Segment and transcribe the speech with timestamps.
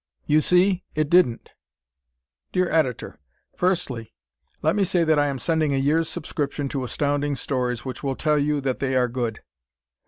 [0.25, 1.53] You See It Didn't!
[2.51, 3.19] Dear Editor:
[3.55, 4.15] Firstly,
[4.63, 8.15] let me say that I am sending a year's subscription to Astounding Stories, which will
[8.15, 9.41] tell you that they are good.